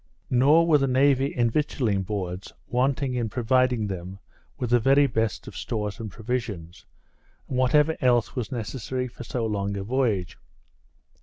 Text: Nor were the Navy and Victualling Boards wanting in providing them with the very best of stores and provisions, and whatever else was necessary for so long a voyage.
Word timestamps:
Nor 0.31 0.65
were 0.65 0.79
the 0.79 0.87
Navy 0.87 1.31
and 1.35 1.51
Victualling 1.51 2.01
Boards 2.01 2.51
wanting 2.65 3.13
in 3.13 3.29
providing 3.29 3.85
them 3.85 4.17
with 4.57 4.71
the 4.71 4.79
very 4.79 5.05
best 5.05 5.47
of 5.47 5.55
stores 5.55 5.99
and 5.99 6.09
provisions, 6.09 6.87
and 7.47 7.55
whatever 7.59 7.95
else 8.01 8.35
was 8.35 8.51
necessary 8.51 9.07
for 9.07 9.23
so 9.23 9.45
long 9.45 9.77
a 9.77 9.83
voyage. 9.83 10.39